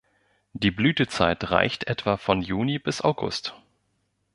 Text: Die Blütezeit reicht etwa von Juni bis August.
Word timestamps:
Die 0.53 0.71
Blütezeit 0.71 1.51
reicht 1.51 1.83
etwa 1.83 2.17
von 2.17 2.41
Juni 2.41 2.79
bis 2.79 3.03
August. 3.03 3.53